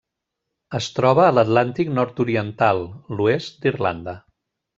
Es 0.77 0.87
troba 0.99 1.25
a 1.27 1.35
l'Atlàntic 1.39 1.91
nord-oriental: 1.99 2.81
l'oest 3.19 3.61
d'Irlanda. 3.67 4.19